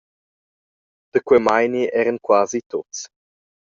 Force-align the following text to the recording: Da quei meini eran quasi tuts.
Da 1.13 1.19
quei 1.27 1.41
meini 1.47 1.81
eran 2.01 2.17
quasi 2.27 2.59
tuts. 2.69 2.99